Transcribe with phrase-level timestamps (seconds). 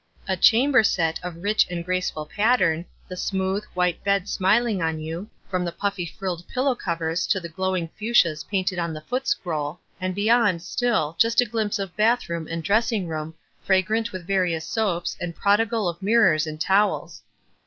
[0.27, 4.81] A chamber set of rich and graceful pattern, the smooth, w r hito bed smiling
[4.81, 8.95] on you, from the puffy frilled pil low covers to the glowing fuscias painted on
[8.95, 13.35] the foot scroll, and beyond, still, just a glimpse of bath room and dressing room,
[13.61, 17.21] fragrant with various soaps and prodigal of mirrors and tow els.